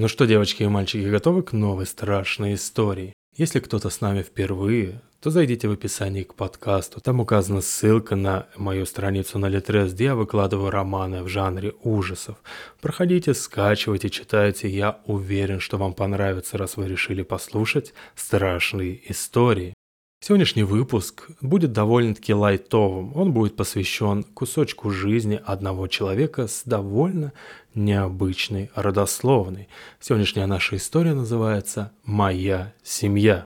Ну 0.00 0.08
что, 0.08 0.24
девочки 0.24 0.62
и 0.62 0.66
мальчики, 0.66 1.04
готовы 1.04 1.42
к 1.42 1.52
новой 1.52 1.84
страшной 1.84 2.54
истории? 2.54 3.12
Если 3.36 3.60
кто-то 3.60 3.90
с 3.90 4.00
нами 4.00 4.22
впервые, 4.22 5.02
то 5.20 5.28
зайдите 5.28 5.68
в 5.68 5.72
описании 5.72 6.22
к 6.22 6.32
подкасту. 6.32 7.02
Там 7.02 7.20
указана 7.20 7.60
ссылка 7.60 8.16
на 8.16 8.46
мою 8.56 8.86
страницу 8.86 9.38
на 9.38 9.50
Литрес, 9.50 9.92
где 9.92 10.04
я 10.04 10.14
выкладываю 10.14 10.70
романы 10.70 11.22
в 11.22 11.28
жанре 11.28 11.74
ужасов. 11.82 12.36
Проходите, 12.80 13.34
скачивайте, 13.34 14.08
читайте. 14.08 14.70
Я 14.70 15.00
уверен, 15.04 15.60
что 15.60 15.76
вам 15.76 15.92
понравится, 15.92 16.56
раз 16.56 16.78
вы 16.78 16.88
решили 16.88 17.22
послушать 17.22 17.92
страшные 18.14 19.02
истории. 19.12 19.74
Сегодняшний 20.22 20.64
выпуск 20.64 21.30
будет 21.40 21.72
довольно-таки 21.72 22.34
лайтовым. 22.34 23.16
Он 23.16 23.32
будет 23.32 23.56
посвящен 23.56 24.22
кусочку 24.22 24.90
жизни 24.90 25.40
одного 25.42 25.88
человека 25.88 26.46
с 26.46 26.62
довольно 26.66 27.32
необычной 27.74 28.70
родословной. 28.74 29.68
Сегодняшняя 29.98 30.44
наша 30.44 30.76
история 30.76 31.14
называется 31.14 31.92
«Моя 32.04 32.74
семья». 32.82 33.46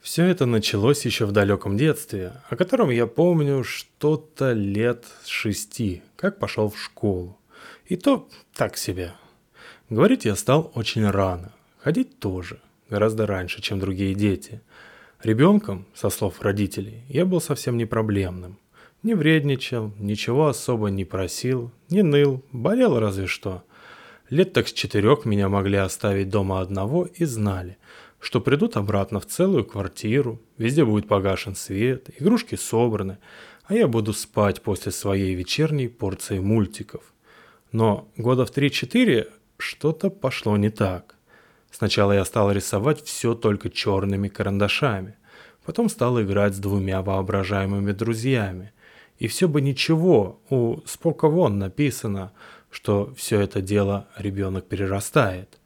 Все 0.00 0.24
это 0.24 0.44
началось 0.44 1.04
еще 1.04 1.24
в 1.24 1.30
далеком 1.30 1.76
детстве, 1.76 2.32
о 2.48 2.56
котором 2.56 2.90
я 2.90 3.06
помню 3.06 3.62
что-то 3.62 4.52
лет 4.54 5.04
шести, 5.24 6.02
как 6.16 6.40
пошел 6.40 6.68
в 6.68 6.76
школу. 6.76 7.38
И 7.86 7.94
то 7.94 8.28
так 8.56 8.76
себе. 8.76 9.12
Говорить 9.88 10.24
я 10.24 10.34
стал 10.34 10.72
очень 10.74 11.08
рано, 11.08 11.52
ходить 11.78 12.18
тоже, 12.18 12.58
гораздо 12.90 13.26
раньше, 13.26 13.62
чем 13.62 13.78
другие 13.78 14.14
дети– 14.14 14.60
Ребенком, 15.22 15.86
со 15.92 16.08
слов 16.08 16.40
родителей, 16.40 17.04
я 17.08 17.26
был 17.26 17.42
совсем 17.42 17.76
не 17.76 17.84
проблемным. 17.84 18.58
Не 19.02 19.12
вредничал, 19.12 19.92
ничего 19.98 20.48
особо 20.48 20.88
не 20.88 21.04
просил, 21.04 21.70
не 21.90 22.02
ныл, 22.02 22.42
болел 22.52 22.98
разве 22.98 23.26
что. 23.26 23.62
Лет 24.30 24.54
так 24.54 24.66
с 24.66 24.72
четырех 24.72 25.26
меня 25.26 25.50
могли 25.50 25.76
оставить 25.76 26.30
дома 26.30 26.62
одного 26.62 27.04
и 27.04 27.26
знали, 27.26 27.76
что 28.18 28.40
придут 28.40 28.78
обратно 28.78 29.20
в 29.20 29.26
целую 29.26 29.66
квартиру, 29.66 30.40
везде 30.56 30.86
будет 30.86 31.06
погашен 31.06 31.54
свет, 31.54 32.08
игрушки 32.18 32.54
собраны, 32.54 33.18
а 33.64 33.74
я 33.74 33.88
буду 33.88 34.14
спать 34.14 34.62
после 34.62 34.90
своей 34.90 35.34
вечерней 35.34 35.88
порции 35.88 36.38
мультиков. 36.38 37.02
Но 37.72 38.08
года 38.16 38.46
в 38.46 38.56
3-4 38.56 39.28
что-то 39.58 40.08
пошло 40.08 40.56
не 40.56 40.70
так. 40.70 41.16
Сначала 41.70 42.12
я 42.12 42.24
стал 42.24 42.50
рисовать 42.50 43.02
все 43.04 43.34
только 43.34 43.70
черными 43.70 44.28
карандашами. 44.28 45.16
Потом 45.64 45.88
стал 45.88 46.20
играть 46.20 46.54
с 46.54 46.58
двумя 46.58 47.02
воображаемыми 47.02 47.92
друзьями. 47.92 48.72
И 49.18 49.28
все 49.28 49.48
бы 49.48 49.60
ничего, 49.60 50.40
у 50.48 50.78
Спока 50.86 51.28
Вон 51.28 51.58
написано, 51.58 52.32
что 52.70 53.12
все 53.16 53.40
это 53.40 53.60
дело 53.60 54.08
ребенок 54.16 54.66
перерастает. 54.66 55.58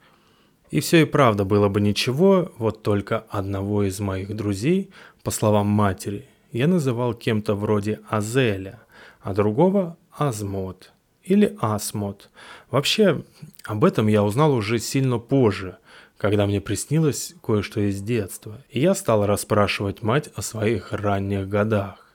И 0.71 0.79
все 0.79 1.03
и 1.03 1.05
правда 1.05 1.45
было 1.45 1.69
бы 1.69 1.79
ничего, 1.79 2.51
вот 2.57 2.83
только 2.83 3.19
одного 3.29 3.83
из 3.83 3.99
моих 3.99 4.35
друзей, 4.35 4.89
по 5.23 5.31
словам 5.31 5.67
матери, 5.67 6.27
я 6.51 6.67
называл 6.67 7.13
кем-то 7.13 7.55
вроде 7.55 8.01
Азеля, 8.09 8.81
а 9.21 9.33
другого 9.33 9.97
Азмот 10.11 10.91
или 11.23 11.55
Асмот. 11.61 12.29
Вообще, 12.69 13.23
об 13.63 13.85
этом 13.85 14.07
я 14.07 14.23
узнал 14.23 14.53
уже 14.53 14.79
сильно 14.79 15.17
позже– 15.17 15.77
когда 16.17 16.45
мне 16.45 16.61
приснилось 16.61 17.35
кое-что 17.43 17.81
из 17.81 18.01
детства, 18.01 18.63
и 18.69 18.79
я 18.79 18.95
стал 18.95 19.25
расспрашивать 19.25 20.01
мать 20.01 20.29
о 20.35 20.41
своих 20.41 20.93
ранних 20.93 21.49
годах. 21.49 22.05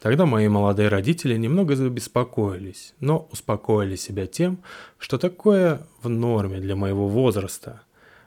Тогда 0.00 0.26
мои 0.26 0.48
молодые 0.48 0.88
родители 0.88 1.36
немного 1.36 1.76
забеспокоились, 1.76 2.94
но 2.98 3.28
успокоили 3.30 3.96
себя 3.96 4.26
тем, 4.26 4.62
что 4.98 5.16
такое 5.16 5.86
в 6.02 6.08
норме 6.08 6.58
для 6.58 6.74
моего 6.74 7.08
возраста. 7.08 7.82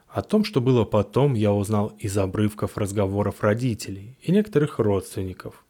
О 0.07 0.21
том, 0.21 0.45
что 0.45 0.61
было 0.61 0.85
потом, 0.85 1.33
я 1.33 1.51
узнал 1.51 1.93
из 1.99 2.17
обрывков 2.17 2.77
разговоров 2.77 3.41
родителей 3.41 4.17
и 4.21 4.31
некоторых 4.31 4.79
родственников. 4.79 5.65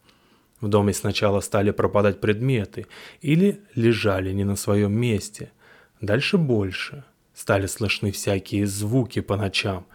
В 0.61 0.67
доме 0.67 0.93
сначала 0.93 1.39
стали 1.39 1.71
пропадать 1.71 2.21
предметы 2.21 2.85
или 3.21 3.59
лежали 3.73 4.31
не 4.31 4.43
на 4.43 4.55
своем 4.55 4.93
месте, 4.93 5.51
дальше 5.99 6.37
больше– 6.37 7.03
Стали 7.35 7.67
слышны 7.67 8.11
всякие 8.11 8.65
звуки 8.65 9.19
по 9.19 9.35
ночам, 9.35 9.85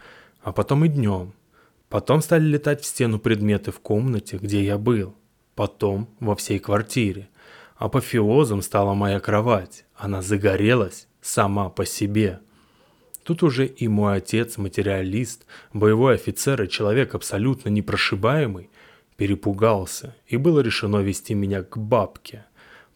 а 0.42 0.52
потом 0.52 0.84
и 0.84 0.88
днем. 0.88 1.32
Потом 1.88 2.20
стали 2.20 2.44
летать 2.44 2.82
в 2.82 2.86
стену 2.86 3.18
предметы 3.18 3.72
в 3.72 3.80
комнате, 3.80 4.36
где 4.36 4.62
я 4.62 4.76
был. 4.78 5.14
Потом 5.54 6.08
во 6.20 6.36
всей 6.36 6.58
квартире. 6.58 7.28
Апофеозом 7.76 8.60
стала 8.60 8.92
моя 8.92 9.20
кровать. 9.20 9.86
Она 9.96 10.20
загорелась 10.20 11.08
сама 11.22 11.70
по 11.70 11.86
себе. 11.86 12.40
Тут 13.24 13.42
уже 13.42 13.66
и 13.66 13.88
мой 13.88 14.18
отец, 14.18 14.58
материалист, 14.58 15.46
боевой 15.72 16.14
офицер 16.14 16.62
и 16.62 16.68
человек 16.68 17.14
абсолютно 17.14 17.70
непрошибаемый, 17.70 18.70
перепугался, 19.16 20.14
и 20.26 20.36
было 20.36 20.60
решено 20.60 20.98
вести 20.98 21.34
меня 21.34 21.62
к 21.62 21.78
бабке. 21.78 22.44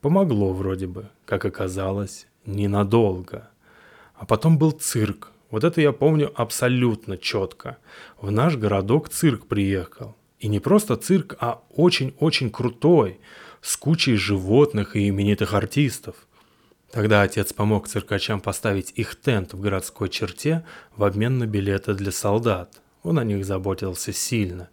Помогло 0.01 0.53
вроде 0.53 0.87
бы, 0.87 1.09
как 1.25 1.45
оказалось, 1.45 2.27
ненадолго. 2.47 3.49
А 4.15 4.27
потом 4.27 4.59
был 4.59 4.71
цирк. 4.71 5.31
Вот 5.51 5.65
это 5.65 5.81
я 5.81 5.93
помню 5.93 6.33
абсолютно 6.35 7.17
четко. 7.19 7.79
В 8.21 8.31
наш 8.31 8.57
городок 8.57 9.09
цирк 9.09 9.47
приехал. 9.47 10.17
И 10.41 10.49
не 10.49 10.61
просто 10.61 10.97
цирк, 10.97 11.37
а 11.41 11.63
очень-очень 11.71 12.51
крутой, 12.51 13.21
с 13.61 13.77
кучей 13.77 14.17
животных 14.17 14.97
и 14.97 15.09
именитых 15.09 15.55
артистов. 15.55 16.17
Тогда 16.91 17.23
отец 17.23 17.53
помог 17.53 17.89
циркачам 17.89 18.41
поставить 18.41 18.93
их 18.95 19.21
тент 19.21 19.53
в 19.53 19.61
городской 19.61 20.09
черте 20.09 20.65
в 20.97 21.03
обмен 21.03 21.39
на 21.39 21.47
билеты 21.47 21.95
для 21.95 22.13
солдат. 22.13 22.81
Он 23.03 23.19
о 23.19 23.25
них 23.25 23.45
заботился 23.45 24.13
сильно. 24.13 24.69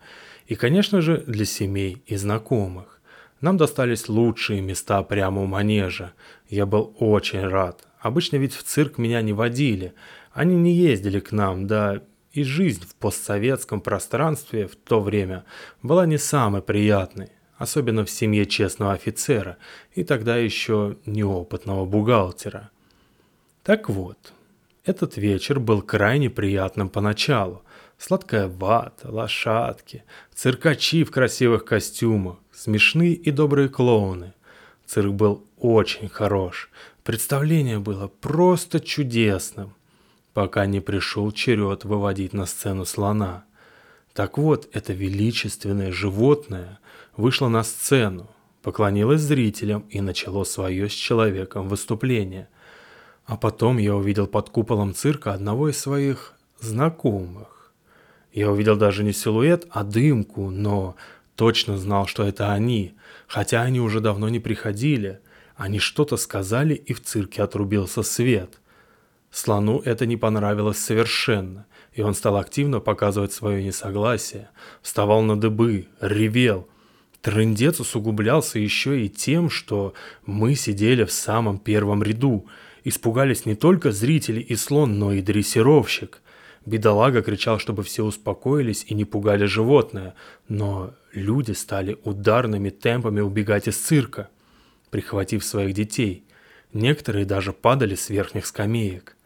И, 0.45 0.55
конечно 0.55 1.01
же, 1.01 1.23
для 1.25 1.45
семей 1.45 2.03
и 2.05 2.15
знакомых. 2.17 3.01
Нам 3.39 3.57
достались 3.57 4.07
лучшие 4.07 4.61
места 4.61 5.01
прямо 5.03 5.41
у 5.41 5.45
манежа. 5.45 6.13
Я 6.47 6.65
был 6.65 6.95
очень 6.99 7.47
рад. 7.47 7.87
Обычно 8.01 8.37
ведь 8.37 8.55
в 8.55 8.63
цирк 8.63 8.97
меня 8.97 9.21
не 9.21 9.31
водили, 9.31 9.93
они 10.33 10.55
не 10.55 10.73
ездили 10.73 11.19
к 11.19 11.31
нам, 11.31 11.67
да 11.67 12.01
и 12.33 12.43
жизнь 12.43 12.83
в 12.87 12.95
постсоветском 12.95 13.79
пространстве 13.79 14.67
в 14.67 14.75
то 14.75 15.01
время 15.01 15.45
была 15.83 16.07
не 16.07 16.17
самой 16.17 16.63
приятной, 16.63 17.29
особенно 17.57 18.03
в 18.03 18.09
семье 18.09 18.47
честного 18.47 18.93
офицера 18.93 19.57
и 19.93 20.03
тогда 20.03 20.37
еще 20.37 20.97
неопытного 21.05 21.85
бухгалтера. 21.85 22.71
Так 23.63 23.87
вот, 23.87 24.33
этот 24.83 25.17
вечер 25.17 25.59
был 25.59 25.83
крайне 25.83 26.31
приятным 26.31 26.89
поначалу. 26.89 27.61
Сладкая 27.99 28.47
вата, 28.47 29.11
лошадки, 29.11 30.03
циркачи 30.33 31.03
в 31.03 31.11
красивых 31.11 31.65
костюмах, 31.65 32.37
смешные 32.51 33.13
и 33.13 33.29
добрые 33.29 33.69
клоуны. 33.69 34.33
Цирк 34.87 35.13
был 35.13 35.45
очень 35.61 36.09
хорош, 36.09 36.69
Представление 37.03 37.79
было 37.79 38.07
просто 38.07 38.79
чудесным, 38.79 39.73
пока 40.33 40.67
не 40.67 40.81
пришел 40.81 41.31
черед 41.31 41.83
выводить 41.83 42.33
на 42.33 42.45
сцену 42.45 42.85
слона. 42.85 43.45
Так 44.13 44.37
вот, 44.37 44.69
это 44.71 44.93
величественное 44.93 45.91
животное 45.91 46.79
вышло 47.17 47.47
на 47.47 47.63
сцену, 47.63 48.29
поклонилось 48.61 49.21
зрителям 49.21 49.83
и 49.89 49.99
начало 49.99 50.43
свое 50.43 50.89
с 50.89 50.91
человеком 50.91 51.67
выступление. 51.67 52.49
А 53.25 53.35
потом 53.35 53.79
я 53.79 53.95
увидел 53.95 54.27
под 54.27 54.51
куполом 54.51 54.93
цирка 54.93 55.33
одного 55.33 55.69
из 55.69 55.79
своих 55.79 56.35
знакомых. 56.59 57.73
Я 58.31 58.51
увидел 58.51 58.75
даже 58.75 59.03
не 59.03 59.11
силуэт, 59.11 59.65
а 59.71 59.83
дымку, 59.83 60.51
но 60.51 60.95
точно 61.35 61.79
знал, 61.79 62.05
что 62.05 62.23
это 62.23 62.51
они, 62.51 62.93
хотя 63.25 63.63
они 63.63 63.79
уже 63.81 64.01
давно 64.01 64.29
не 64.29 64.39
приходили– 64.39 65.19
они 65.61 65.77
что-то 65.77 66.17
сказали, 66.17 66.73
и 66.73 66.91
в 66.91 67.03
цирке 67.03 67.43
отрубился 67.43 68.01
свет. 68.01 68.59
Слону 69.29 69.79
это 69.85 70.07
не 70.07 70.17
понравилось 70.17 70.79
совершенно, 70.79 71.67
и 71.93 72.01
он 72.01 72.15
стал 72.15 72.37
активно 72.37 72.79
показывать 72.79 73.31
свое 73.31 73.63
несогласие, 73.63 74.49
вставал 74.81 75.21
на 75.21 75.39
дыбы, 75.39 75.85
ревел. 76.01 76.67
Трындец 77.21 77.79
усугублялся 77.79 78.57
еще 78.57 79.05
и 79.05 79.07
тем, 79.07 79.51
что 79.51 79.93
мы 80.25 80.55
сидели 80.55 81.03
в 81.03 81.11
самом 81.11 81.59
первом 81.59 82.01
ряду. 82.01 82.47
Испугались 82.83 83.45
не 83.45 83.53
только 83.53 83.91
зрители 83.91 84.39
и 84.39 84.55
слон, 84.55 84.97
но 84.97 85.13
и 85.13 85.21
дрессировщик. 85.21 86.23
Бедолага 86.65 87.21
кричал, 87.21 87.59
чтобы 87.59 87.83
все 87.83 88.03
успокоились 88.03 88.83
и 88.87 88.95
не 88.95 89.05
пугали 89.05 89.45
животное, 89.45 90.15
но 90.47 90.95
люди 91.13 91.51
стали 91.51 91.99
ударными 92.03 92.71
темпами 92.71 93.21
убегать 93.21 93.67
из 93.67 93.77
цирка 93.77 94.29
прихватив 94.91 95.43
своих 95.43 95.73
детей. 95.73 96.23
Некоторые 96.73 97.25
даже 97.25 97.53
падали 97.53 97.95
с 97.95 98.09
верхних 98.09 98.45
скамеек. 98.45 99.17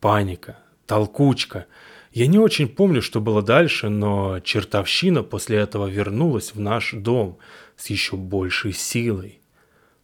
Паника, 0.00 0.58
толкучка. 0.86 1.66
Я 2.12 2.26
не 2.26 2.38
очень 2.38 2.68
помню, 2.68 3.00
что 3.00 3.20
было 3.20 3.40
дальше, 3.40 3.88
но 3.88 4.40
чертовщина 4.40 5.22
после 5.22 5.58
этого 5.58 5.86
вернулась 5.86 6.54
в 6.54 6.60
наш 6.60 6.92
дом 6.92 7.38
с 7.76 7.88
еще 7.88 8.16
большей 8.16 8.72
силой. 8.72 9.38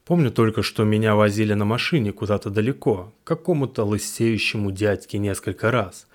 Помню 0.05 0.31
только, 0.31 0.63
что 0.63 0.85
меня 0.85 1.15
возили 1.17 1.53
на 1.53 1.67
машине 1.67 2.13
куда-то 2.13 2.49
далеко, 2.49 3.13
к 3.25 3.27
какому-то 3.27 3.85
лысеющему 3.85 4.71
дядьке 4.71 5.19
несколько 5.19 5.71
раз. 5.71 6.07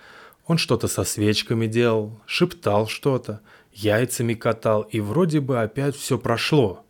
Он 0.46 0.58
что-то 0.58 0.88
со 0.88 1.04
свечками 1.04 1.68
делал, 1.68 2.20
шептал 2.26 2.88
что-то, 2.88 3.40
яйцами 3.72 4.34
катал, 4.34 4.82
и 4.82 4.98
вроде 4.98 5.40
бы 5.40 5.62
опять 5.62 5.94
все 5.94 6.18
прошло. 6.18 6.84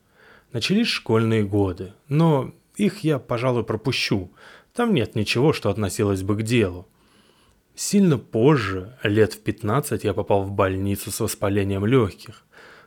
Начались 0.54 0.86
школьные 0.86 1.44
годы, 1.44 1.92
но 2.08 2.54
их 2.76 3.04
я, 3.04 3.18
пожалуй, 3.18 3.64
пропущу. 3.64 4.32
Там 4.72 4.94
нет 4.94 5.14
ничего, 5.14 5.52
что 5.52 5.68
относилось 5.68 6.22
бы 6.22 6.36
к 6.36 6.42
делу. 6.42 6.88
Сильно 7.74 8.16
позже, 8.16 8.96
лет 9.02 9.34
в 9.34 9.40
15, 9.40 10.04
я 10.04 10.14
попал 10.14 10.44
в 10.44 10.52
больницу 10.52 11.10
с 11.10 11.20
воспалением 11.20 11.84
легких. 11.84 12.44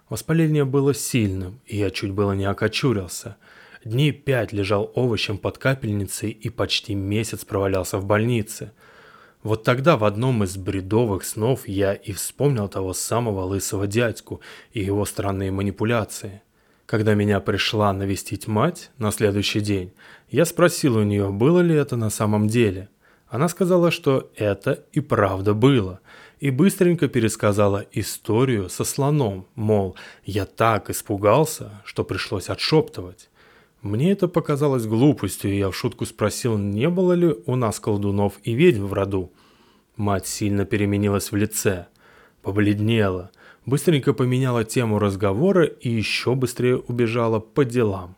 Воспаление 0.09 0.65
было 0.65 0.95
сильным, 0.95 1.61
и 1.67 1.77
я 1.77 1.91
чуть 1.91 2.11
было 2.11 2.31
не 2.31 2.45
окочурился– 2.45 3.37
Дней 3.87 4.11
пять 4.11 4.51
лежал 4.51 4.91
овощем 4.95 5.37
под 5.37 5.57
капельницей 5.59 6.31
и 6.31 6.49
почти 6.49 6.93
месяц 6.93 7.45
провалялся 7.45 7.97
в 7.99 8.05
больнице. 8.05 8.73
Вот 9.43 9.63
тогда 9.63 9.95
в 9.95 10.03
одном 10.03 10.43
из 10.43 10.57
бредовых 10.57 11.23
снов 11.23 11.65
я 11.67 11.93
и 11.93 12.11
вспомнил 12.11 12.67
того 12.67 12.93
самого 12.93 13.43
лысого 13.45 13.87
дядьку 13.87 14.41
и 14.73 14.81
его 14.81 15.05
странные 15.05 15.51
манипуляции. 15.51 16.41
Когда 16.87 17.15
меня 17.15 17.41
пришла 17.41 17.91
навестить 17.91 18.47
мать 18.47 18.91
на 18.97 19.11
следующий 19.11 19.59
день, 19.59 19.91
я 20.29 20.45
спросил 20.45 20.95
у 20.95 21.03
нее, 21.03 21.29
было 21.31 21.59
ли 21.59 21.75
это 21.75 21.97
на 21.97 22.09
самом 22.09 22.47
деле. 22.47 22.87
Она 23.27 23.49
сказала, 23.49 23.91
что 23.91 24.31
это 24.37 24.85
и 24.93 25.01
правда 25.01 25.53
было, 25.53 25.99
и 26.39 26.49
быстренько 26.49 27.09
пересказала 27.09 27.85
историю 27.91 28.69
со 28.69 28.85
слоном, 28.85 29.47
мол, 29.55 29.97
я 30.23 30.45
так 30.45 30.89
испугался, 30.89 31.81
что 31.83 32.05
пришлось 32.05 32.47
отшептывать. 32.47 33.29
Мне 33.81 34.13
это 34.13 34.29
показалось 34.29 34.85
глупостью, 34.85 35.51
и 35.51 35.57
я 35.57 35.69
в 35.69 35.75
шутку 35.75 36.05
спросил, 36.05 36.57
не 36.57 36.87
было 36.87 37.11
ли 37.11 37.35
у 37.47 37.57
нас 37.57 37.81
колдунов 37.81 38.35
и 38.43 38.53
ведьм 38.53 38.85
в 38.85 38.93
роду. 38.93 39.33
Мать 39.97 40.25
сильно 40.25 40.63
переменилась 40.63 41.33
в 41.33 41.35
лице, 41.35 41.87
побледнела, 42.41 43.31
быстренько 43.67 44.13
поменяла 44.13 44.63
тему 44.63 44.97
разговора 44.97 45.65
и 45.65 45.89
еще 45.89 46.33
быстрее 46.33 46.77
убежала 46.77 47.39
по 47.39 47.63
делам. 47.63 48.15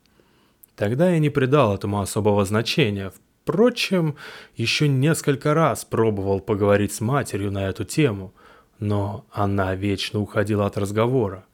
Тогда 0.78 1.10
я 1.10 1.20
не 1.20 1.30
придал 1.30 1.76
этому 1.76 2.00
особого 2.00 2.46
значения. 2.46 3.12
Впрочем, 3.44 4.16
еще 4.56 4.88
несколько 4.88 5.54
раз 5.54 5.84
пробовал 5.84 6.40
поговорить 6.40 6.94
с 6.94 7.02
матерью 7.02 7.52
на 7.52 7.68
эту 7.68 7.84
тему, 7.84 8.32
но 8.78 9.26
она 9.32 9.76
вечно 9.76 10.22
уходила 10.22 10.68
от 10.68 10.78
разговора. 10.78 11.46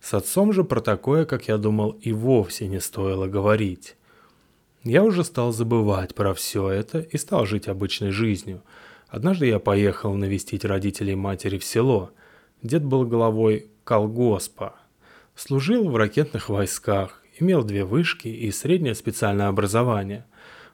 С 0.00 0.14
отцом 0.14 0.52
же 0.52 0.62
про 0.62 0.80
такое, 0.80 1.24
как 1.24 1.48
я 1.48 1.56
думал, 1.56 1.96
и 2.02 2.12
вовсе 2.12 2.68
не 2.68 2.80
стоило 2.80 3.26
говорить. 3.26 3.96
Я 4.84 5.02
уже 5.02 5.24
стал 5.24 5.52
забывать 5.52 6.14
про 6.14 6.34
все 6.34 6.68
это 6.68 7.00
и 7.00 7.16
стал 7.16 7.46
жить 7.46 7.66
обычной 7.66 8.10
жизнью. 8.10 8.62
Однажды 9.08 9.46
я 9.46 9.58
поехал 9.58 10.14
навестить 10.14 10.66
родителей 10.66 11.14
матери 11.14 11.58
в 11.58 11.64
село. 11.64 12.10
Дед 12.62 12.84
был 12.84 13.04
главой 13.04 13.66
колгоспа. 13.84 14.74
Служил 15.34 15.88
в 15.88 15.96
ракетных 15.96 16.48
войсках, 16.48 17.22
имел 17.38 17.62
две 17.62 17.84
вышки 17.84 18.28
и 18.28 18.50
среднее 18.50 18.94
специальное 18.94 19.48
образование. 19.48 20.26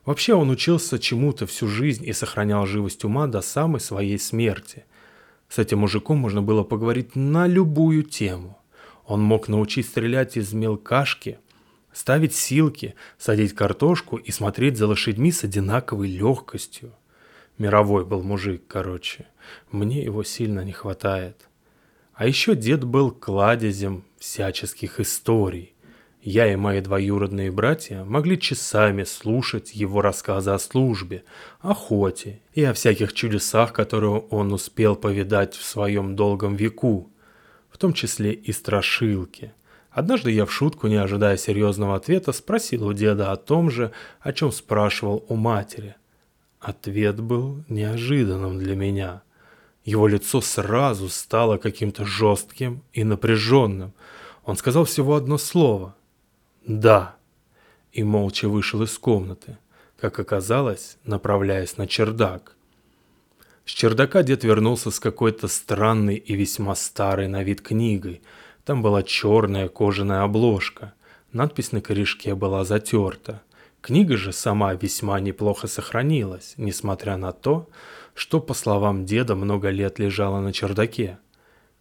Вообще 0.05 0.35
он 0.35 0.51
учился 0.51 0.99
чему-то 0.99 1.47
всю 1.47 1.69
жизнь 1.69 2.07
и 2.07 2.13
сохранял 2.13 2.67
живость 2.67 3.05
ума 3.05 3.27
до 3.27 3.41
самой 3.41 3.81
своей 3.81 4.19
смерти. 4.19 4.85
С 5.49 5.59
этим 5.59 5.81
мужиком 5.81 6.19
можно 6.19 6.43
было 6.43 6.63
поговорить 6.63 7.17
на 7.17 7.47
любую 7.47 8.03
тему– 8.03 8.59
он 9.07 9.23
мог 9.23 9.49
научить 9.49 9.87
стрелять 9.87 10.37
из 10.37 10.53
мелкашки, 10.53 11.39
ставить 11.93 12.35
силки, 12.35 12.95
садить 13.19 13.55
картошку 13.55 14.17
и 14.17 14.31
смотреть 14.31 14.79
за 14.79 14.87
лошадьми 14.87 15.31
с 15.31 15.45
одинаковой 15.45 16.09
легкостью. 16.09 16.93
Мировой 17.59 18.05
был 18.05 18.23
мужик, 18.23 18.63
короче. 18.67 19.27
Мне 19.71 20.03
его 20.03 20.25
сильно 20.25 20.65
не 20.65 20.73
хватает. 20.73 21.49
А 22.15 22.27
еще 22.27 22.55
дед 22.55 22.85
был 22.85 23.11
кладезем 23.11 24.05
всяческих 24.19 25.01
историй. 25.01 25.75
Я 26.23 26.51
и 26.51 26.57
мои 26.57 26.81
двоюродные 26.81 27.51
братья 27.51 28.05
могли 28.05 28.41
часами 28.41 29.05
слушать 29.05 29.75
его 29.75 30.01
рассказы 30.01 30.53
о 30.53 30.59
службе, 30.59 31.25
охоте 31.61 32.41
и 32.55 32.65
о 32.65 32.73
всяких 32.73 33.13
чудесах, 33.13 33.73
которые 33.73 34.13
он 34.13 34.53
успел 34.53 34.97
повидать 34.97 35.55
в 35.55 35.65
своем 35.65 36.17
долгом 36.17 36.57
веку 36.57 37.11
в 37.75 37.79
том 37.79 37.93
числе 37.93 38.33
и 38.33 38.53
страшилки. 38.53 39.53
Однажды 39.91 40.31
я 40.31 40.47
в 40.47 40.53
шутку, 40.53 40.87
не 40.87 40.95
ожидая 40.95 41.37
серьезного 41.37 41.97
ответа, 41.97 42.31
спросил 42.31 42.87
у 42.87 42.93
деда 42.93 43.33
о 43.33 43.37
том 43.37 43.69
же, 43.69 43.91
о 44.21 44.33
чем 44.33 44.53
спрашивал 44.53 45.25
у 45.29 45.35
матери. 45.35 45.97
Ответ 46.61 47.19
был 47.19 47.65
неожиданным 47.69 48.61
для 48.61 48.77
меня. 48.77 49.23
Его 49.85 50.09
лицо 50.09 50.41
сразу 50.41 51.09
стало 51.09 51.59
каким-то 51.59 52.05
жестким 52.07 52.83
и 52.93 53.05
напряженным. 53.05 53.93
Он 54.45 54.57
сказал 54.57 54.85
всего 54.85 55.15
одно 55.15 55.39
слово 55.39 55.95
«Да» 56.67 57.17
и 57.93 58.03
молча 58.03 58.49
вышел 58.49 58.83
из 58.83 58.97
комнаты, 58.99 59.59
как 59.99 60.19
оказалось, 60.19 60.97
направляясь 61.05 61.77
на 61.77 61.87
чердак. 61.87 62.57
С 63.67 63.71
чердака 63.71 64.23
дед 64.23 64.45
вернулся 64.45 64.91
с 64.91 65.01
какой-то 65.01 65.49
странной 65.49 66.17
и 66.17 66.35
весьма 66.35 66.75
старой 66.75 67.29
на 67.29 67.43
вид 67.43 67.61
книгой. 67.61 68.23
Там 68.65 68.83
была 68.83 69.03
черная 69.03 69.69
кожаная 69.69 70.23
обложка. 70.23 70.95
Надпись 71.33 71.73
на 71.73 71.81
корешке 71.81 72.35
была 72.35 72.65
затерта. 72.65 73.43
Книга 73.81 74.17
же 74.17 74.33
сама 74.33 74.75
весьма 74.75 75.21
неплохо 75.21 75.67
сохранилась, 75.67 76.55
несмотря 76.57 77.17
на 77.17 77.33
то, 77.33 77.69
что, 78.15 78.41
по 78.41 78.55
словам 78.55 79.05
деда, 79.05 79.35
много 79.35 79.71
лет 79.71 79.99
лежала 79.99 80.41
на 80.41 80.53
чердаке. 80.53 81.19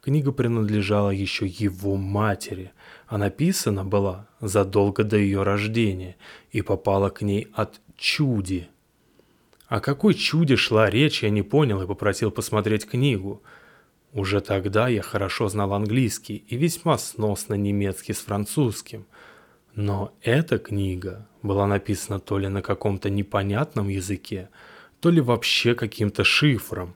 Книга 0.02 0.32
принадлежала 0.32 1.12
еще 1.12 1.46
его 1.48 1.96
матери, 1.96 2.72
а 3.08 3.18
написана 3.18 3.86
была 3.86 4.28
задолго 4.42 5.04
до 5.04 5.18
ее 5.18 5.44
рождения 5.44 6.18
и 6.52 6.62
попала 6.62 7.10
к 7.10 7.22
ней 7.22 7.48
от 7.54 7.80
чуди– 7.96 8.68
о 9.74 9.80
какой 9.80 10.14
чуде 10.14 10.56
шла 10.56 10.88
речь, 10.88 11.24
я 11.24 11.32
не 11.32 11.42
понял 11.42 11.82
и 11.82 11.88
попросил 11.88 12.30
посмотреть 12.30 12.86
книгу. 12.86 13.42
Уже 14.12 14.40
тогда 14.40 14.88
я 14.88 15.02
хорошо 15.02 15.50
знал 15.50 15.74
английский 15.74 16.44
и 16.48 16.58
весьма 16.58 17.00
сносно 17.00 17.56
немецкий 17.56 18.14
с 18.14 18.20
французским. 18.20 19.08
Но 19.74 20.14
эта 20.22 20.60
книга 20.60 21.28
была 21.42 21.66
написана 21.66 22.20
то 22.20 22.38
ли 22.38 22.50
на 22.50 22.62
каком-то 22.62 23.10
непонятном 23.10 23.88
языке, 23.88 24.50
то 25.04 25.10
ли 25.10 25.20
вообще 25.20 25.76
каким-то 25.76 26.24
шифром. 26.24 26.96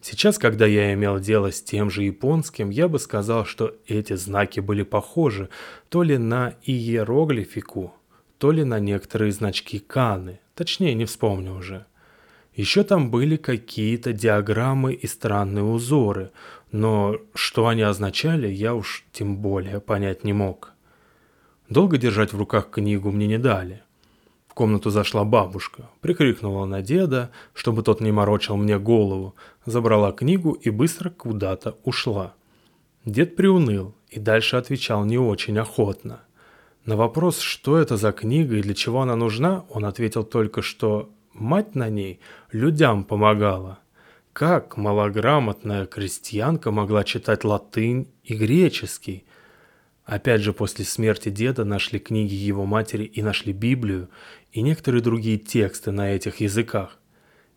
Сейчас, 0.00 0.38
когда 0.38 0.66
я 0.66 0.94
имел 0.94 1.18
дело 1.18 1.50
с 1.50 1.60
тем 1.60 1.90
же 1.90 2.04
японским, 2.04 2.70
я 2.70 2.86
бы 2.86 3.00
сказал, 3.00 3.44
что 3.44 3.74
эти 3.88 4.14
знаки 4.14 4.60
были 4.60 4.84
похожи 4.84 5.48
то 5.88 6.04
ли 6.04 6.16
на 6.16 6.54
иероглифику, 6.62 7.92
то 8.38 8.52
ли 8.52 8.62
на 8.62 8.78
некоторые 8.78 9.32
значки 9.32 9.80
каны, 9.80 10.38
точнее 10.54 10.94
не 10.94 11.06
вспомню 11.06 11.56
уже. 11.56 11.86
Еще 12.54 12.84
там 12.84 13.10
были 13.10 13.36
какие-то 13.36 14.12
диаграммы 14.12 14.94
и 14.94 15.08
странные 15.08 15.64
узоры, 15.64 16.30
но 16.70 17.16
что 17.34 17.66
они 17.66 17.82
означали, 17.82 18.46
я 18.46 18.76
уж 18.76 19.04
тем 19.10 19.38
более 19.38 19.80
понять 19.80 20.22
не 20.22 20.32
мог. 20.32 20.72
Долго 21.68 21.98
держать 21.98 22.32
в 22.32 22.38
руках 22.38 22.70
книгу 22.70 23.10
мне 23.10 23.26
не 23.26 23.38
дали. 23.38 23.83
В 24.54 24.56
комнату 24.56 24.90
зашла 24.90 25.24
бабушка, 25.24 25.90
прикрикнула 26.00 26.64
на 26.64 26.80
деда, 26.80 27.32
чтобы 27.54 27.82
тот 27.82 28.00
не 28.00 28.12
морочил 28.12 28.56
мне 28.56 28.78
голову, 28.78 29.34
забрала 29.66 30.12
книгу 30.12 30.52
и 30.52 30.70
быстро 30.70 31.10
куда-то 31.10 31.76
ушла. 31.82 32.34
Дед 33.04 33.34
приуныл 33.34 33.96
и 34.10 34.20
дальше 34.20 34.54
отвечал 34.54 35.04
не 35.04 35.18
очень 35.18 35.58
охотно. 35.58 36.20
На 36.84 36.96
вопрос, 36.96 37.40
что 37.40 37.76
это 37.76 37.96
за 37.96 38.12
книга 38.12 38.56
и 38.56 38.62
для 38.62 38.74
чего 38.74 39.02
она 39.02 39.16
нужна, 39.16 39.64
он 39.70 39.84
ответил 39.84 40.22
только, 40.22 40.62
что 40.62 41.10
Мать 41.34 41.74
на 41.74 41.90
ней 41.90 42.20
людям 42.52 43.02
помогала. 43.02 43.80
Как 44.32 44.76
малограмотная 44.76 45.84
крестьянка 45.86 46.70
могла 46.70 47.02
читать 47.02 47.42
латынь 47.42 48.06
и 48.22 48.36
греческий? 48.36 49.24
Опять 50.04 50.42
же, 50.42 50.52
после 50.52 50.84
смерти 50.84 51.30
деда 51.30 51.64
нашли 51.64 51.98
книги 51.98 52.34
его 52.34 52.66
матери 52.66 53.04
и 53.04 53.20
нашли 53.20 53.52
Библию 53.52 54.10
и 54.54 54.62
некоторые 54.62 55.02
другие 55.02 55.36
тексты 55.36 55.90
на 55.90 56.12
этих 56.12 56.40
языках. 56.40 56.98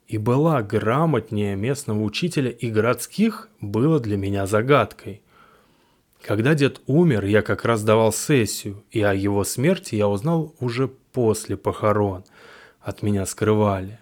И 0.08 0.18
была 0.18 0.62
грамотнее 0.62 1.56
местного 1.56 2.04
учителя 2.04 2.52
и 2.52 2.70
городских 2.70 3.48
было 3.62 4.02
для 4.02 4.18
меня 4.18 4.46
загадкой. 4.46 5.22
Когда 6.22 6.56
дед 6.56 6.82
умер, 6.88 7.24
я 7.24 7.42
как 7.42 7.64
раз 7.64 7.84
давал 7.84 8.12
сессию, 8.12 8.84
и 8.92 9.02
о 9.02 9.14
его 9.14 9.46
смерти 9.46 9.96
я 9.96 10.10
узнал 10.10 10.54
уже 10.60 10.90
после 10.90 11.56
похорон– 11.56 12.26
от 12.88 13.04
меня 13.04 13.26
скрывали. 13.26 14.00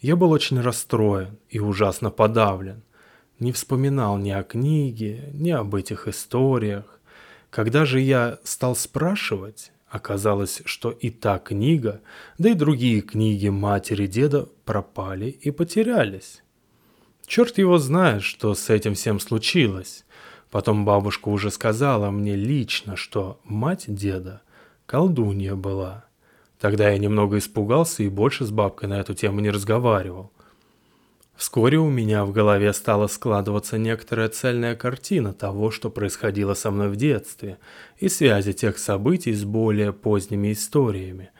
Я 0.00 0.14
был 0.14 0.30
очень 0.30 0.60
расстроен 0.60 1.38
и 1.50 1.58
ужасно 1.58 2.12
подавлен. 2.12 2.84
Не 3.40 3.50
вспоминал 3.50 4.16
ни 4.16 4.30
о 4.30 4.44
книге, 4.44 5.30
ни 5.32 5.50
об 5.50 5.74
этих 5.74 6.06
историях. 6.06 7.00
Когда 7.50 7.84
же 7.84 7.98
я 7.98 8.38
стал 8.44 8.76
спрашивать, 8.76 9.72
Оказалось, 9.92 10.62
что 10.64 10.90
и 10.90 11.10
та 11.10 11.38
книга, 11.38 12.00
да 12.38 12.48
и 12.48 12.54
другие 12.54 13.02
книги 13.02 13.48
матери 13.48 14.06
деда 14.06 14.48
пропали 14.64 15.26
и 15.26 15.50
потерялись. 15.50 16.42
Черт 17.26 17.58
его 17.58 17.76
знает, 17.76 18.22
что 18.22 18.54
с 18.54 18.70
этим 18.70 18.94
всем 18.94 19.20
случилось. 19.20 20.06
Потом 20.50 20.86
бабушка 20.86 21.28
уже 21.28 21.50
сказала 21.50 22.10
мне 22.10 22.36
лично, 22.36 22.96
что 22.96 23.38
мать 23.44 23.84
деда 23.86 24.40
колдунья 24.86 25.56
была. 25.56 26.06
Тогда 26.58 26.88
я 26.88 26.96
немного 26.96 27.36
испугался 27.36 28.02
и 28.02 28.08
больше 28.08 28.46
с 28.46 28.50
бабкой 28.50 28.88
на 28.88 28.98
эту 28.98 29.12
тему 29.12 29.40
не 29.40 29.50
разговаривал. 29.50 30.32
Вскоре 31.42 31.76
у 31.76 31.90
меня 31.90 32.24
в 32.24 32.30
голове 32.30 32.72
стала 32.72 33.08
складываться 33.08 33.76
некоторая 33.76 34.28
цельная 34.28 34.76
картина 34.76 35.32
того, 35.34 35.72
что 35.72 35.90
происходило 35.90 36.54
со 36.54 36.70
мной 36.70 36.88
в 36.88 36.94
детстве, 36.94 37.58
и 37.98 38.08
связи 38.08 38.52
тех 38.52 38.78
событий 38.78 39.32
с 39.32 39.42
более 39.42 39.92
поздними 39.92 40.52
историями. 40.52 41.30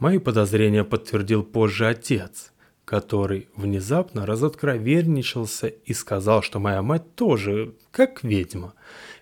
Мои 0.00 0.18
подозрения 0.18 0.82
подтвердил 0.82 1.44
позже 1.44 1.86
отец, 1.86 2.52
который 2.84 3.46
внезапно 3.54 4.26
разоткровенничался 4.26 5.68
и 5.68 5.94
сказал, 5.94 6.42
что 6.42 6.58
моя 6.58 6.82
мать 6.82 7.14
тоже 7.14 7.74
как 7.92 8.24
ведьма, 8.24 8.74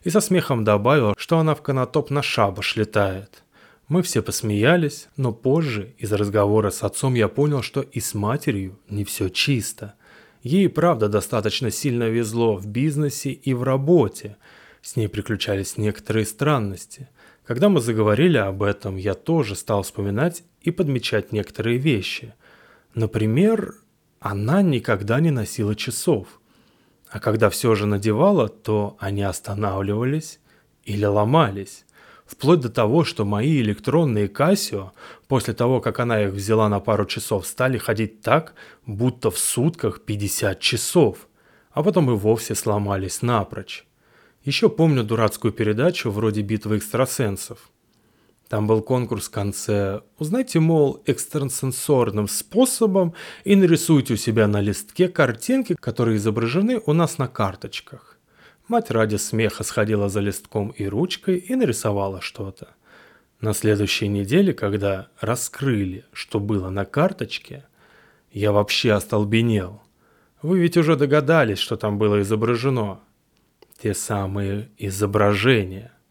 и 0.03 0.09
со 0.09 0.23
смехом 0.23 0.65
добавил, 0.65 1.13
что 1.19 1.41
она 1.41 1.55
в 1.55 1.61
конотоп 1.61 2.09
на 2.09 2.23
шабаш 2.23 2.77
летает. 2.77 3.45
Мы 3.87 4.01
все 4.01 4.23
посмеялись, 4.23 5.09
но 5.19 5.31
позже 5.31 5.93
из 5.99 6.11
разговора 6.11 6.71
с 6.71 6.83
отцом 6.83 7.13
я 7.13 7.29
понял, 7.29 7.61
что 7.61 7.83
и 7.83 8.01
с 8.01 8.15
матерью 8.15 8.79
не 8.89 9.05
все 9.05 9.29
чисто– 9.29 9.93
Ей, 10.43 10.69
правда, 10.69 11.09
достаточно 11.09 11.71
сильно 11.71 12.05
везло 12.05 12.57
в 12.57 12.67
бизнесе 12.67 13.31
и 13.31 13.55
в 13.55 13.63
работе. 13.63 14.37
С 14.81 14.97
ней 14.97 15.09
приключались 15.09 15.77
некоторые 15.77 16.27
странности. 16.27 17.09
Когда 17.45 17.69
мы 17.69 17.81
заговорили 17.81 18.39
об 18.39 18.63
этом, 18.63 18.97
я 18.97 19.15
тоже 19.15 19.55
стал 19.55 19.83
вспоминать 19.83 20.43
и 20.61 20.73
подмечать 20.73 21.33
некоторые 21.33 21.79
вещи. 21.79 22.35
Например, 22.95 23.75
она 24.19 24.63
никогда 24.63 25.21
не 25.21 25.31
носила 25.31 25.77
часов. 25.77 26.41
А 27.09 27.21
когда 27.21 27.49
все 27.49 27.75
же 27.75 27.87
надевала, 27.87 28.49
то 28.49 28.97
они 28.99 29.23
останавливались 29.23 30.41
или 30.85 31.05
ломались. 31.05 31.85
Вплоть 32.33 32.61
до 32.61 32.71
того, 32.71 33.05
что 33.05 33.27
мои 33.27 33.61
электронные 33.61 34.27
Casio, 34.27 34.93
после 35.29 35.53
того, 35.53 35.83
как 35.83 36.01
она 36.01 36.23
их 36.23 36.33
взяла 36.33 36.71
на 36.71 36.81
пару 36.81 37.05
часов, 37.05 37.47
стали 37.47 37.77
ходить 37.77 38.23
так, 38.23 38.55
будто 38.87 39.31
в 39.31 39.39
сутках 39.39 40.01
50 40.01 40.59
часов, 40.59 41.29
а 41.73 41.83
потом 41.83 42.11
и 42.11 42.15
вовсе 42.15 42.55
сломались 42.55 43.21
напрочь. 43.21 43.85
Еще 44.45 44.71
помню 44.71 45.05
дурацкую 45.05 45.53
передачу 45.53 46.11
вроде 46.11 46.41
«Битвы 46.41 46.79
экстрасенсов». 46.79 47.71
Там 48.49 48.67
был 48.67 48.81
конкурс 48.81 49.29
в 49.29 49.31
конце 49.31 50.01
«Узнайте, 50.19 50.59
мол, 50.59 51.03
экстрасенсорным 51.05 52.29
способом 52.29 53.13
и 53.45 53.57
нарисуйте 53.57 54.15
у 54.15 54.17
себя 54.17 54.49
на 54.49 54.63
листке 54.63 55.09
картинки, 55.09 55.77
которые 55.79 56.17
изображены 56.17 56.81
у 56.87 56.95
нас 56.95 57.19
на 57.19 57.29
карточках». 57.29 58.12
Мать 58.69 58.91
ради 58.91 59.17
смеха 59.17 59.65
сходила 59.65 60.09
за 60.09 60.21
листком 60.21 60.71
и 60.71 60.87
ручкой 60.87 61.39
и 61.39 61.55
нарисовала 61.55 62.21
что-то. 62.21 62.75
На 63.41 63.55
следующей 63.55 64.09
неделе, 64.09 64.55
когда 64.55 65.09
раскрыли, 65.21 66.05
что 66.13 66.39
было 66.39 66.71
на 66.71 66.85
карточке, 66.85 67.65
я 68.31 68.53
вообще 68.53 68.93
остолбенел. 68.93 69.83
Вы 70.43 70.61
ведь 70.61 70.77
уже 70.77 70.97
догадались, 70.97 71.59
что 71.59 71.77
там 71.77 71.99
было 71.99 72.21
изображено. 72.23 73.01
Те 73.83 73.95
самые 73.95 74.71
изображения– 74.79 75.93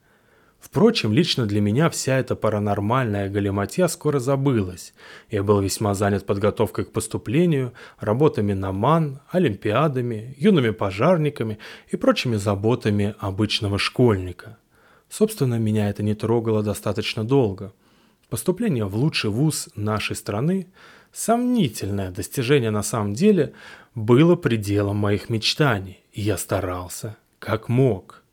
Впрочем, 0.62 1.12
лично 1.12 1.48
для 1.48 1.60
меня 1.60 1.90
вся 1.90 2.20
эта 2.20 2.36
паранормальная 2.36 3.30
галиматья 3.30 3.88
скоро 3.88 4.20
забылась. 4.20 4.94
Я 5.32 5.42
был 5.42 5.60
весьма 5.60 5.96
занят 5.96 6.28
подготовкой 6.28 6.86
к 6.86 6.92
поступлению, 6.92 7.74
работами 8.00 8.54
на 8.54 8.72
МАН, 8.72 9.22
олимпиадами, 9.32 10.36
юными 10.38 10.70
пожарниками 10.70 11.58
и 11.90 11.98
прочими 11.98 12.36
заботами 12.36 13.16
обычного 13.18 13.80
школьника. 13.80 14.60
Собственно, 15.10 15.56
меня 15.56 15.90
это 15.90 16.04
не 16.04 16.14
трогало 16.14 16.62
достаточно 16.62 17.24
долго. 17.24 17.74
Поступление 18.30 18.86
в 18.86 18.96
лучший 18.96 19.32
вуз 19.32 19.68
нашей 19.76 20.16
страны, 20.16 20.68
сомнительное 21.12 22.12
достижение 22.12 22.70
на 22.70 22.84
самом 22.84 23.16
деле, 23.16 23.54
было 23.96 24.36
пределом 24.36 24.98
моих 24.98 25.28
мечтаний, 25.28 26.02
и 26.14 26.22
я 26.22 26.38
старался, 26.38 27.18
как 27.40 27.68
мог. 27.68 28.24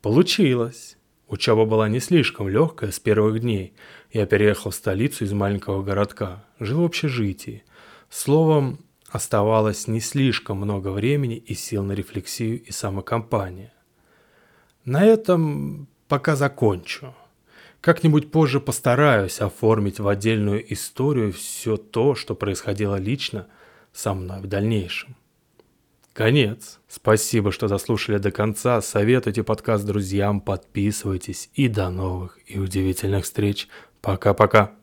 Получилось. 0.00 0.96
Учеба 1.28 1.64
была 1.64 1.88
не 1.88 2.00
слишком 2.00 2.48
легкая 2.48 2.90
с 2.90 3.00
первых 3.00 3.40
дней. 3.40 3.74
Я 4.12 4.26
переехал 4.26 4.70
в 4.70 4.74
столицу 4.74 5.24
из 5.24 5.32
маленького 5.32 5.82
городка, 5.82 6.44
жил 6.60 6.82
в 6.82 6.84
общежитии. 6.84 7.64
Словом, 8.10 8.78
оставалось 9.08 9.86
не 9.86 10.00
слишком 10.00 10.58
много 10.58 10.88
времени 10.88 11.36
и 11.36 11.54
сил 11.54 11.84
на 11.84 11.92
рефлексию 11.92 12.60
и 12.62 12.72
самокомпанию. 12.72 13.70
На 14.84 15.04
этом 15.04 15.88
пока 16.08 16.36
закончу. 16.36 17.14
Как-нибудь 17.80 18.30
позже 18.30 18.60
постараюсь 18.60 19.40
оформить 19.40 20.00
в 20.00 20.08
отдельную 20.08 20.72
историю 20.72 21.32
все 21.32 21.76
то, 21.76 22.14
что 22.14 22.34
происходило 22.34 22.96
лично 22.96 23.46
со 23.92 24.14
мной 24.14 24.40
в 24.40 24.46
дальнейшем. 24.46 25.16
Конец. 26.14 26.78
Спасибо, 26.86 27.50
что 27.50 27.66
дослушали 27.66 28.18
до 28.18 28.30
конца. 28.30 28.80
Советуйте 28.80 29.42
подкаст 29.42 29.84
друзьям, 29.84 30.40
подписывайтесь 30.40 31.50
и 31.54 31.66
до 31.66 31.90
новых 31.90 32.38
и 32.46 32.56
удивительных 32.56 33.24
встреч. 33.24 33.66
Пока-пока. 34.00 34.74